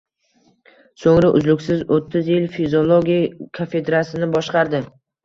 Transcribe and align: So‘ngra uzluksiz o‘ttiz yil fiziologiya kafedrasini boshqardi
So‘ngra 1.01 1.27
uzluksiz 1.39 1.83
o‘ttiz 1.97 2.31
yil 2.31 2.47
fiziologiya 2.55 3.29
kafedrasini 3.59 4.31
boshqardi 4.33 4.81